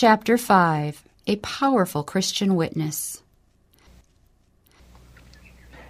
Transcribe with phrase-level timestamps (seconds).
[0.00, 3.20] Chapter 5 A Powerful Christian Witness.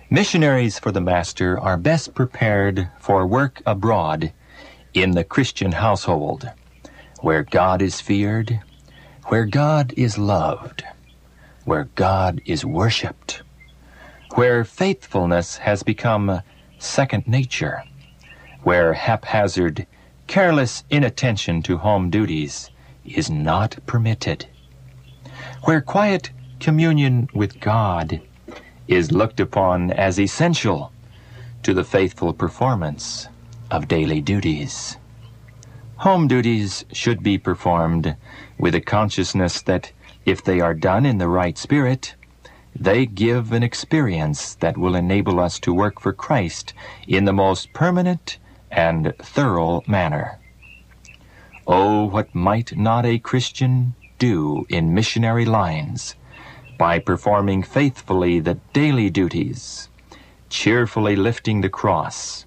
[0.08, 4.32] Missionaries for the Master are best prepared for work abroad
[4.94, 6.50] in the Christian household,
[7.20, 8.58] where God is feared,
[9.26, 10.84] where God is loved,
[11.66, 13.42] where God is worshiped,
[14.36, 16.40] where faithfulness has become
[16.78, 17.84] second nature,
[18.62, 19.86] where haphazard,
[20.26, 22.70] careless inattention to home duties
[23.16, 24.46] is not permitted,
[25.64, 26.30] where quiet
[26.60, 28.20] communion with God
[28.86, 30.92] is looked upon as essential
[31.62, 33.28] to the faithful performance
[33.70, 34.96] of daily duties.
[35.98, 38.16] Home duties should be performed
[38.58, 39.92] with a consciousness that
[40.24, 42.14] if they are done in the right spirit,
[42.74, 46.72] they give an experience that will enable us to work for Christ
[47.06, 48.38] in the most permanent
[48.70, 50.38] and thorough manner.
[51.70, 56.14] Oh, what might not a Christian do in missionary lines
[56.78, 59.90] by performing faithfully the daily duties,
[60.48, 62.46] cheerfully lifting the cross,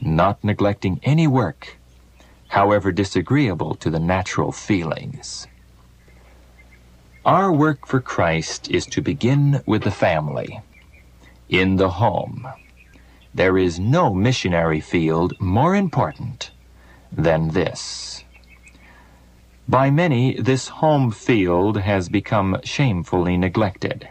[0.00, 1.78] not neglecting any work,
[2.48, 5.46] however disagreeable to the natural feelings.
[7.24, 10.62] Our work for Christ is to begin with the family,
[11.48, 12.48] in the home.
[13.32, 16.50] There is no missionary field more important
[17.12, 18.24] than this.
[19.68, 24.08] By many, this home field has become shamefully neglected,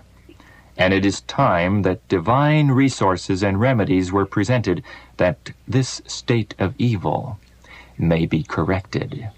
[0.77, 4.83] and it is time that divine resources and remedies were presented
[5.17, 7.39] that this state of evil
[7.97, 9.31] may be corrected.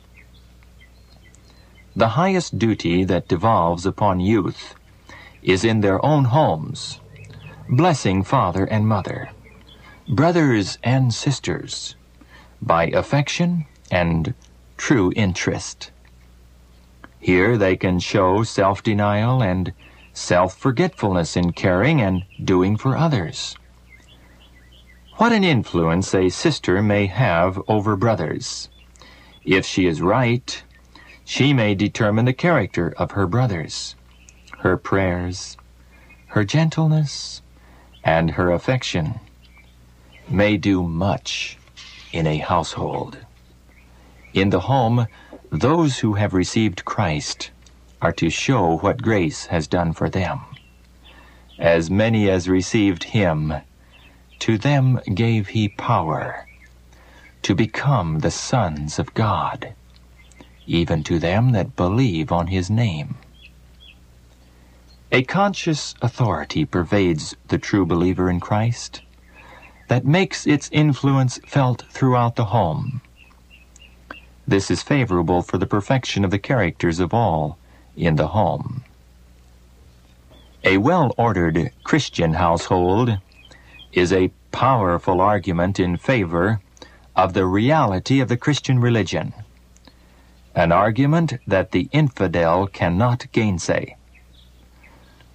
[1.95, 4.75] The highest duty that devolves upon youth
[5.41, 6.99] is in their own homes,
[7.69, 9.29] blessing father and mother,
[10.09, 11.95] brothers and sisters,
[12.61, 14.33] by affection and
[14.75, 15.91] true interest.
[17.19, 19.73] Here they can show self-denial and
[20.13, 23.55] self-forgetfulness in caring and doing for others.
[25.17, 28.69] What an influence a sister may have over brothers.
[29.43, 30.63] If she is right,
[31.25, 33.95] she may determine the character of her brothers,
[34.59, 35.57] her prayers,
[36.27, 37.41] her gentleness,
[38.03, 39.19] and her affection
[40.29, 41.57] may do much
[42.13, 43.17] in a household.
[44.33, 45.07] In the home,
[45.51, 47.49] those who have received Christ
[48.01, 50.41] are to show what grace has done for them.
[51.57, 53.53] As many as received him,
[54.39, 56.45] to them gave he power
[57.41, 59.73] to become the sons of God,
[60.67, 63.15] even to them that believe on his name.
[65.11, 69.01] A conscious authority pervades the true believer in Christ
[69.87, 73.01] that makes its influence felt throughout the home
[74.49, 77.59] this is favorable for the perfection of the characters of all
[77.95, 78.83] in the home.
[80.63, 83.19] A well-ordered Christian household
[83.93, 86.61] is a powerful argument in favor
[87.15, 89.33] of the reality of the Christian religion,
[90.55, 93.95] an argument that the infidel cannot gainsay.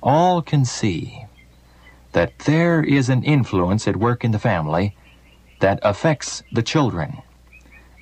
[0.02, 1.24] All can see
[2.12, 4.96] that there is an influence at work in the family
[5.60, 7.22] that affects the children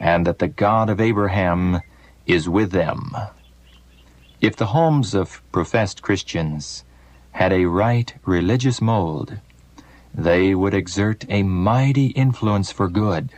[0.03, 1.81] and that the God of Abraham
[2.27, 3.13] is with them.
[4.41, 6.85] If the homes of professed Christians
[7.31, 9.39] had a right religious mold,
[10.13, 13.31] they would exert a mighty influence for good.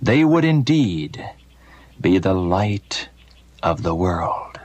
[0.00, 1.28] They would indeed
[2.00, 3.08] be the light
[3.60, 4.60] of the world.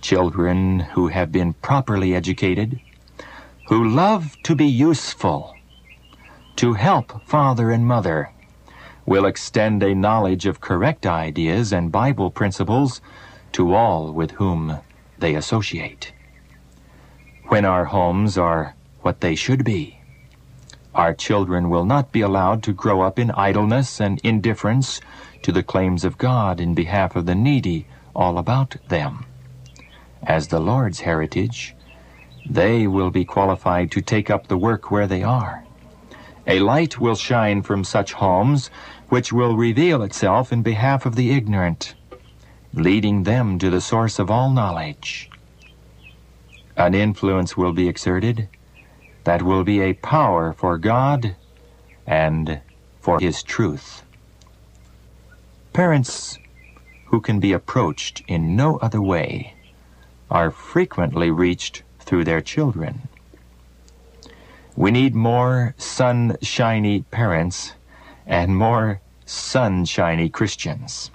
[0.00, 2.80] Children who have been properly educated,
[3.66, 5.58] who love to be useful,
[6.56, 8.30] to help father and mother,
[9.10, 13.00] will extend a knowledge of correct ideas and Bible principles
[13.50, 14.78] to all with whom
[15.18, 16.12] they associate.
[17.48, 19.98] When our homes are what they should be,
[20.94, 25.00] our children will not be allowed to grow up in idleness and indifference
[25.42, 29.26] to the claims of God in behalf of the needy all about them.
[30.22, 31.74] As the Lord's heritage,
[32.48, 35.64] they will be qualified to take up the work where they are.
[36.46, 38.70] A light will shine from such homes
[39.08, 41.94] which will reveal itself in behalf of the ignorant,
[42.72, 45.30] leading them to the source of all knowledge.
[46.76, 48.48] An influence will be exerted
[49.24, 51.36] that will be a power for God
[52.06, 52.60] and
[53.00, 54.02] for His truth.
[55.72, 56.38] Parents
[57.06, 59.54] who can be approached in no other way
[60.30, 63.08] are frequently reached through their children.
[64.80, 67.74] We need more sunshiny parents
[68.26, 71.10] and more sunshiny Christians.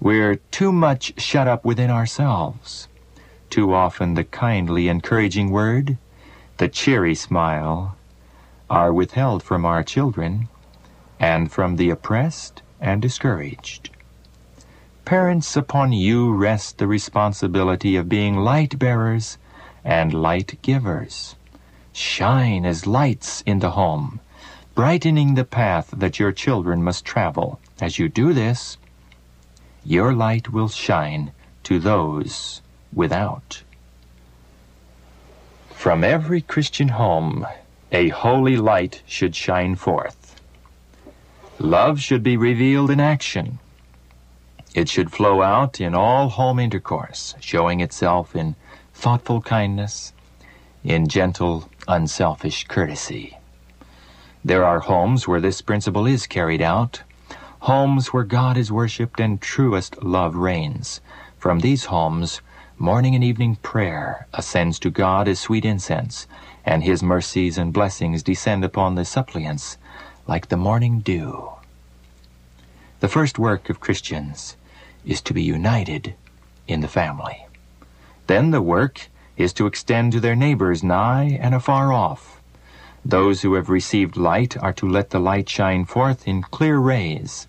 [0.00, 2.86] We're too much shut up within ourselves.
[3.50, 5.98] Too often the kindly, encouraging word,
[6.58, 7.96] the cheery smile,
[8.70, 10.46] are withheld from our children
[11.18, 13.90] and from the oppressed and discouraged.
[15.04, 19.36] Parents, upon you rest the responsibility of being light bearers
[19.82, 21.34] and light givers.
[21.96, 24.18] Shine as lights in the home,
[24.74, 27.60] brightening the path that your children must travel.
[27.80, 28.78] As you do this,
[29.84, 31.30] your light will shine
[31.62, 32.62] to those
[32.92, 33.62] without.
[35.70, 37.46] From every Christian home,
[37.92, 40.40] a holy light should shine forth.
[41.60, 43.60] Love should be revealed in action.
[44.74, 48.56] It should flow out in all home intercourse, showing itself in
[48.92, 50.12] thoughtful kindness,
[50.82, 53.38] in gentle, unselfish courtesy.
[54.44, 57.02] There are homes where this principle is carried out,
[57.60, 61.00] homes where God is worshipped and truest love reigns.
[61.38, 62.42] From these homes,
[62.78, 66.26] morning and evening prayer ascends to God as sweet incense,
[66.64, 69.78] and his mercies and blessings descend upon the suppliants
[70.26, 71.50] like the morning dew.
[73.00, 74.56] The first work of Christians
[75.04, 76.14] is to be united
[76.66, 77.46] in the family.
[78.26, 82.40] Then the work is to extend to their neighbors nigh and afar off.
[83.04, 87.46] Those who have received light are to let the light shine forth in clear rays.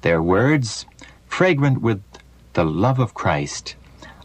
[0.00, 0.86] Their words,
[1.26, 2.02] fragrant with
[2.54, 3.76] the love of Christ,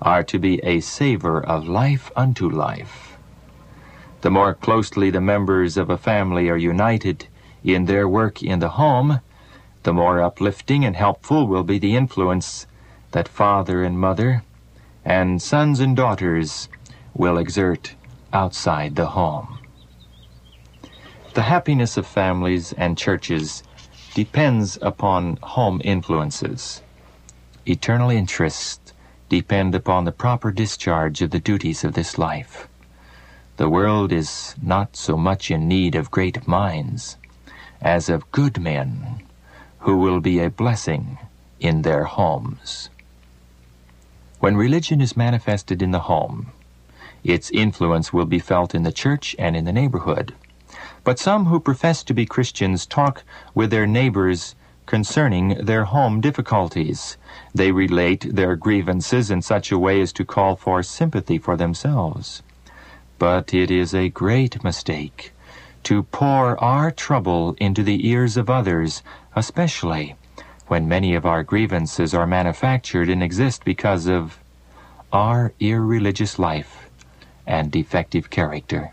[0.01, 3.17] are to be a savor of life unto life.
[4.21, 7.27] The more closely the members of a family are united
[7.63, 9.21] in their work in the home,
[9.83, 12.65] the more uplifting and helpful will be the influence
[13.11, 14.43] that father and mother
[15.05, 16.67] and sons and daughters
[17.17, 17.95] will exert
[18.31, 19.59] outside the home.
[21.33, 23.63] The happiness of families and churches
[24.13, 26.81] depends upon home influences.
[27.65, 28.93] Eternal interests
[29.29, 32.67] depend upon the proper discharge of the duties of this life.
[33.57, 37.17] The world is not so much in need of great minds
[37.81, 39.21] as of good men
[39.79, 41.17] who will be a blessing
[41.59, 42.89] in their homes.
[44.39, 46.51] When religion is manifested in the home,
[47.23, 50.33] its influence will be felt in the church and in the neighborhood.
[51.03, 53.23] But some who profess to be Christians talk
[53.55, 54.55] with their neighbors
[54.85, 57.17] concerning their home difficulties.
[57.53, 62.41] They relate their grievances in such a way as to call for sympathy for themselves.
[63.19, 65.33] But it is a great mistake
[65.83, 69.03] to pour our trouble into the ears of others
[69.37, 70.15] especially
[70.67, 74.39] when many of our grievances are manufactured and exist because of
[75.13, 76.86] our irreligious life
[77.47, 78.91] and defective character.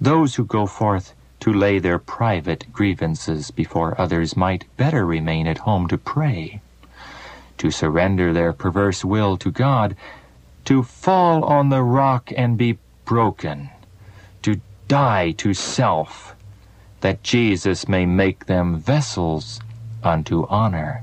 [0.00, 5.58] Those who go forth to lay their private grievances before others might better remain at
[5.58, 6.60] home to pray,
[7.58, 9.96] to surrender their perverse will to God,
[10.64, 13.70] to fall on the rock and be broken,
[14.42, 16.34] to die to self,
[17.00, 19.60] that Jesus may make them vessels
[20.02, 21.02] unto honor.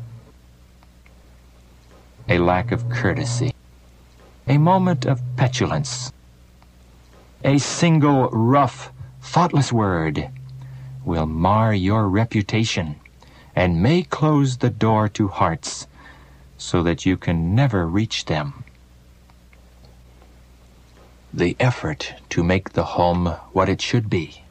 [2.28, 3.53] A lack of courtesy,
[4.48, 6.12] a moment of petulance,
[7.44, 8.92] a single rough,
[9.22, 10.30] thoughtless word
[11.06, 12.96] will mar your reputation
[13.56, 15.88] and may close the door to hearts
[16.58, 18.64] so that you can never reach them.
[21.34, 24.44] The effort to make the home what it should be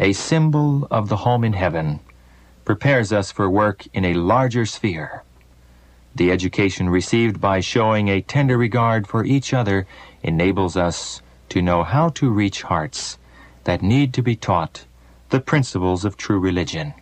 [0.00, 2.00] a symbol of the home in heaven,
[2.64, 5.22] prepares us for work in a larger sphere.
[6.14, 9.86] The education received by showing a tender regard for each other
[10.22, 13.18] enables us to know how to reach hearts
[13.64, 14.84] that need to be taught
[15.30, 16.94] the principles of true religion.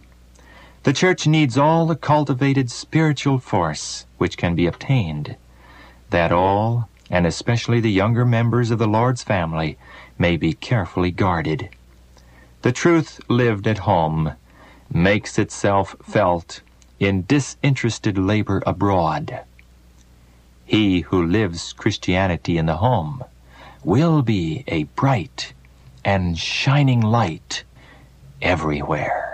[0.83, 5.37] The church needs all the cultivated spiritual force which can be obtained,
[6.11, 9.79] that all, and especially the younger members of the Lord's family,
[10.19, 11.71] may be carefully guarded.
[12.62, 14.35] The truth lived at home
[14.93, 16.61] makes itself felt
[16.99, 19.40] in disinterested labor abroad.
[20.64, 23.25] He who lives Christianity in the home
[23.85, 25.52] will be a bright
[26.05, 27.64] and shining light
[28.43, 29.27] everywhere.